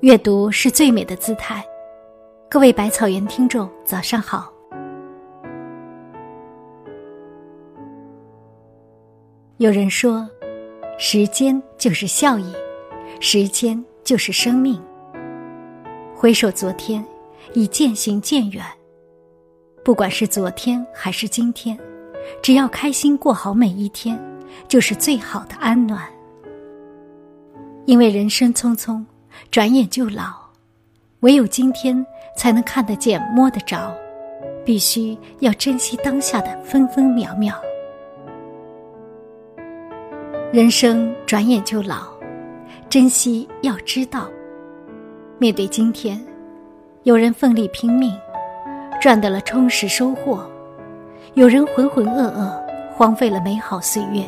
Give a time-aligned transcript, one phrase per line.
[0.00, 1.62] 阅读是最美的姿态。
[2.48, 4.50] 各位百草园听众，早上好。
[9.58, 10.26] 有人说，
[10.98, 12.50] 时间就是效益，
[13.20, 14.82] 时间就是生命。
[16.16, 17.04] 回首昨天，
[17.52, 18.64] 已渐行渐远。
[19.84, 21.78] 不管是昨天还是今天，
[22.42, 24.18] 只要开心过好每一天，
[24.66, 26.08] 就是最好的安暖。
[27.84, 29.04] 因为人生匆匆。
[29.50, 30.32] 转眼就老，
[31.20, 33.92] 唯有今天才能看得见、摸得着，
[34.64, 37.52] 必须要珍惜当下的分分秒秒。
[40.52, 42.06] 人生转眼就老，
[42.88, 44.28] 珍惜要知道。
[45.40, 46.24] 面对今天，
[47.02, 48.16] 有人奋力拼命，
[49.00, 50.38] 赚得了充实收获；
[51.34, 52.52] 有人浑浑噩噩，
[52.92, 54.24] 荒废了美好岁月。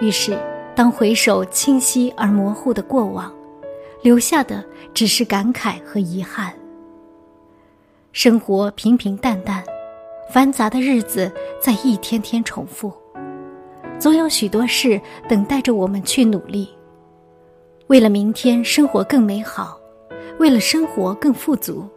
[0.00, 0.38] 于是，
[0.74, 3.30] 当回首清晰而模糊的过往。
[4.04, 6.52] 留下的只是感慨和遗憾。
[8.12, 9.64] 生活平平淡淡，
[10.30, 12.92] 繁杂的日子在一天天重复，
[13.98, 16.68] 总有许多事等待着我们去努力。
[17.86, 19.80] 为了明天生活更美好，
[20.38, 21.88] 为了生活更富足，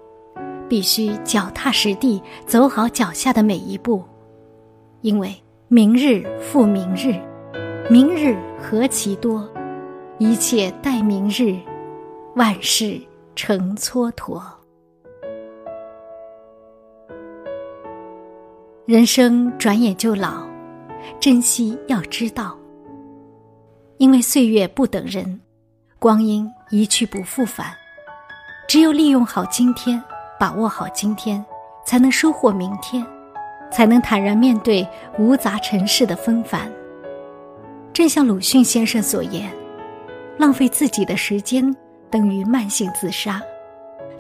[0.70, 4.02] 必须脚踏实地走好脚下的每一步。
[5.02, 5.36] 因为
[5.68, 7.20] 明日复明日，
[7.90, 9.46] 明日何其多，
[10.20, 11.54] 一切待明日。
[12.38, 13.02] 万事
[13.36, 14.40] 成蹉跎，
[18.86, 20.48] 人生转眼就老，
[21.20, 22.56] 珍惜要知道。
[23.98, 25.42] 因为岁月不等人，
[25.98, 27.74] 光阴一去不复返。
[28.68, 30.00] 只有利用好今天，
[30.40, 31.44] 把握好今天，
[31.88, 33.04] 才能收获明天，
[33.72, 36.72] 才能坦然面对无杂尘世的纷繁。
[37.92, 39.52] 正像鲁迅先生所言
[40.38, 41.76] ：“浪费自己的时间。”
[42.10, 43.42] 等于慢性自杀，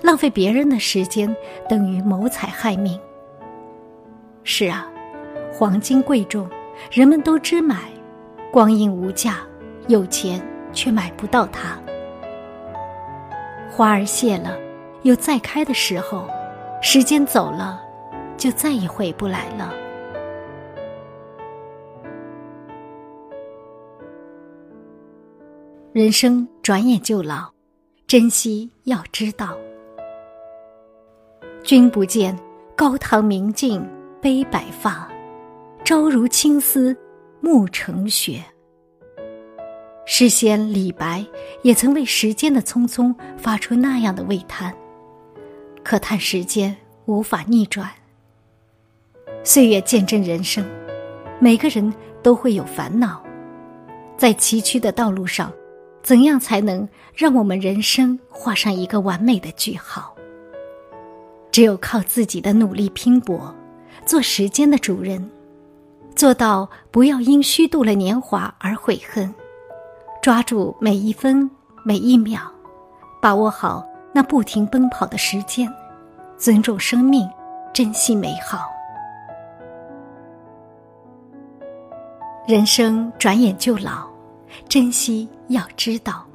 [0.01, 1.33] 浪费别人的时间
[1.67, 2.99] 等于谋财害命。
[4.43, 4.87] 是啊，
[5.51, 6.49] 黄金贵重，
[6.91, 7.75] 人们都知买；
[8.51, 9.39] 光阴无价，
[9.87, 11.77] 有钱却买不到它。
[13.69, 14.57] 花儿谢了，
[15.03, 16.25] 有再开的时候；
[16.81, 17.81] 时间走了，
[18.37, 19.73] 就再也回不来了。
[25.93, 27.56] 人生转眼就老。
[28.07, 29.57] 珍惜要知道，
[31.61, 32.33] 君不见，
[32.73, 33.85] 高堂明镜
[34.21, 35.11] 悲白发，
[35.83, 36.95] 朝如青丝
[37.41, 38.41] 暮成雪。
[40.05, 41.25] 诗仙李白
[41.63, 44.73] 也曾为时间的匆匆发出那样的喟叹，
[45.83, 46.73] 可叹时间
[47.07, 47.91] 无法逆转。
[49.43, 50.65] 岁月见证人生，
[51.41, 53.21] 每个人都会有烦恼，
[54.15, 55.51] 在崎岖的道路上。
[56.07, 60.15] 怎样才能让我们人生画上一个完美的句号？
[61.51, 63.53] 只有靠自己的努力拼搏，
[64.05, 65.29] 做时间的主人，
[66.15, 69.35] 做到不要因虚度了年华而悔恨，
[70.21, 71.51] 抓住每一分
[71.83, 72.39] 每一秒，
[73.21, 75.69] 把握好那不停奔跑的时间，
[76.37, 77.29] 尊重生命，
[77.73, 78.65] 珍惜美好。
[82.47, 84.07] 人生转眼就老。
[84.67, 86.25] 珍惜要知道，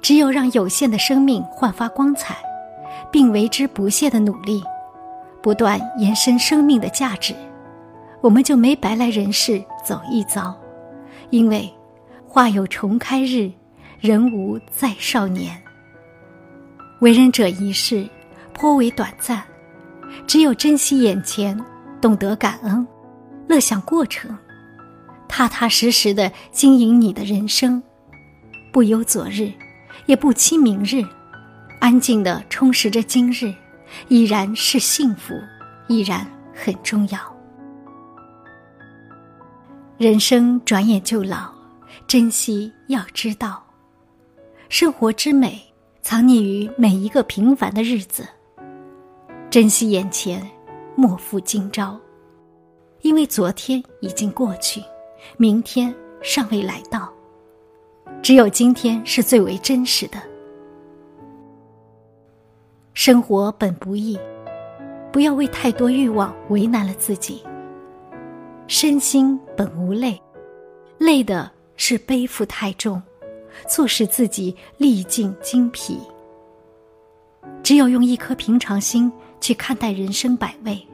[0.00, 2.36] 只有让有限的生命焕发光彩，
[3.10, 4.62] 并为之不懈的努力，
[5.42, 7.34] 不断延伸生命的价值，
[8.20, 10.56] 我们就没白来人世走一遭。
[11.30, 11.72] 因为
[12.26, 13.50] 花有重开日，
[14.00, 15.60] 人无再少年。
[17.00, 18.08] 为人者一世
[18.52, 19.42] 颇为短暂，
[20.26, 21.58] 只有珍惜眼前，
[22.00, 22.86] 懂得感恩，
[23.48, 24.36] 乐享过程。
[25.34, 27.82] 踏踏实实的经营你的人生，
[28.70, 29.50] 不忧昨日，
[30.04, 31.02] 也不期明日，
[31.80, 33.50] 安静的充实着今日，
[34.08, 35.32] 已然是幸福，
[35.88, 37.18] 依然很重要。
[39.96, 41.50] 人生转眼就老，
[42.06, 43.64] 珍惜要知道，
[44.68, 45.58] 生活之美
[46.02, 48.28] 藏匿于每一个平凡的日子。
[49.48, 50.46] 珍惜眼前，
[50.94, 51.98] 莫负今朝，
[53.00, 54.82] 因为昨天已经过去。
[55.36, 57.12] 明天尚未来到，
[58.22, 60.18] 只有今天是最为真实的。
[62.94, 64.18] 生活本不易，
[65.10, 67.42] 不要为太多欲望为难了自己。
[68.68, 70.20] 身心本无累，
[70.98, 73.02] 累的是背负太重，
[73.68, 75.98] 促使自己历尽精疲。
[77.62, 79.10] 只有用一颗平常心
[79.40, 80.86] 去看待人生百味，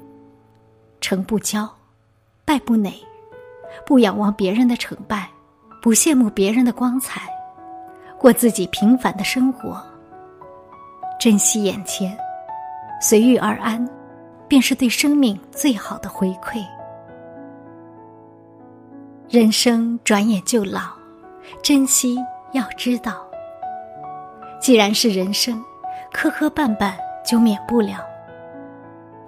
[1.00, 1.68] 成不骄，
[2.44, 2.92] 败不馁。
[3.86, 5.28] 不仰望别人的成败，
[5.82, 7.22] 不羡慕别人的光彩，
[8.18, 9.80] 过自己平凡的生活，
[11.18, 12.16] 珍惜眼前，
[13.00, 13.88] 随遇而安，
[14.46, 16.64] 便是对生命最好的回馈。
[19.28, 20.92] 人生转眼就老，
[21.62, 22.16] 珍惜
[22.52, 23.26] 要知道。
[24.60, 25.62] 既然是人生，
[26.12, 26.94] 磕磕绊绊
[27.24, 28.04] 就免不了。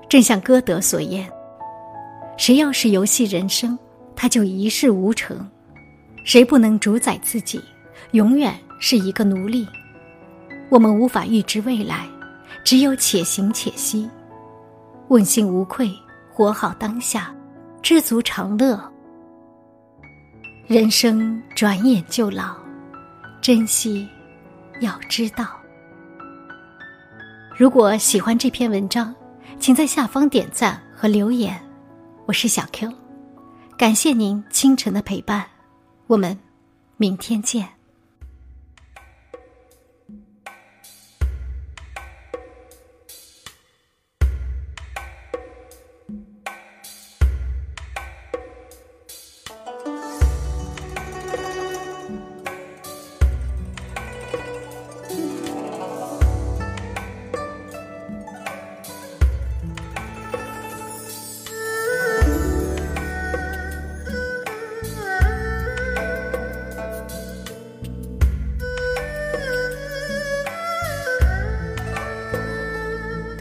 [0.09, 1.31] 正像歌德所言
[2.37, 3.79] ：“谁要是游戏人生，
[4.21, 5.35] 他就一事无成；
[6.27, 7.59] 谁不能主宰自己，
[8.11, 9.67] 永远是一个奴隶。”
[10.69, 12.07] 我们无法预知未来，
[12.63, 14.07] 只有且行且惜，
[15.09, 15.91] 问心无愧，
[16.31, 17.35] 活好当下，
[17.81, 18.79] 知足常乐。
[20.67, 22.55] 人生转眼就老，
[23.41, 24.07] 珍惜
[24.83, 25.47] 要知道。
[27.57, 29.15] 如果喜欢这篇文章，
[29.59, 31.59] 请在下方点赞和留言。
[32.27, 32.93] 我是小 Q，
[33.81, 35.43] 感谢您清晨的陪伴，
[36.07, 36.39] 我们
[36.99, 37.80] 明天见。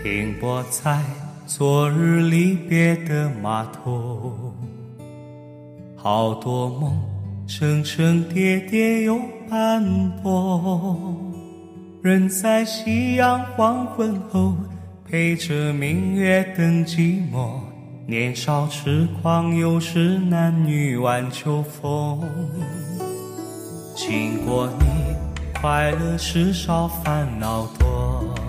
[0.09, 1.03] 停泊在
[1.45, 4.55] 昨日离别的码头，
[5.95, 6.99] 好多梦
[7.47, 11.15] 层层叠叠又斑驳，
[12.01, 14.55] 人在夕阳黄昏后，
[15.07, 17.59] 陪着明月等寂寞。
[18.07, 22.19] 年少痴狂，有时男女晚秋风。
[23.95, 24.85] 经过你，
[25.61, 28.48] 快乐时少，烦恼多。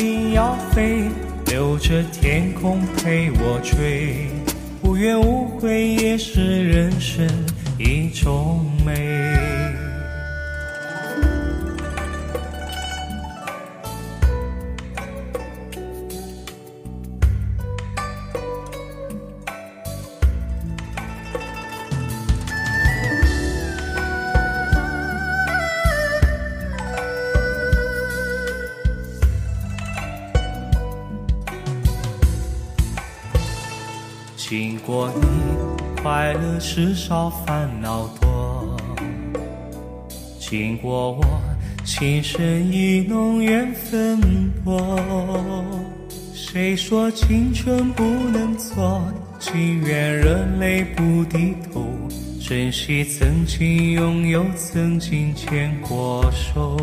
[1.91, 4.29] 着天空陪我追，
[4.81, 7.27] 无怨无悔也是人生
[7.77, 9.50] 一种美。
[34.51, 38.75] 经过你，快乐时少，烦恼多。
[40.41, 41.23] 经过我，
[41.85, 44.19] 情深意浓，缘分
[44.65, 44.99] 薄。
[46.33, 49.01] 谁说青春不能错？
[49.39, 51.85] 情愿热泪不低头，
[52.45, 56.77] 珍惜曾经拥有，曾经牵过手。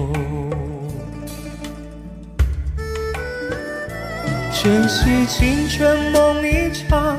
[4.54, 7.18] 珍惜青春梦一场。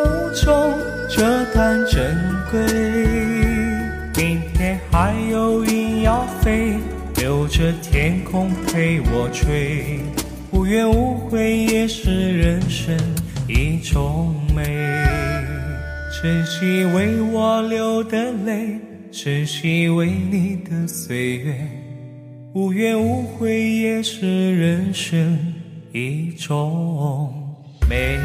[1.21, 2.17] 这段珍
[2.49, 2.59] 贵，
[4.17, 6.73] 明天还有云要飞，
[7.17, 9.99] 留着天空陪我追，
[10.49, 12.97] 无怨无悔也是人生
[13.47, 14.63] 一种美。
[16.23, 18.79] 珍惜为我流的泪，
[19.11, 21.55] 珍惜为你的岁月，
[22.55, 25.37] 无怨无悔也是人生
[25.93, 27.31] 一种
[27.87, 28.17] 美。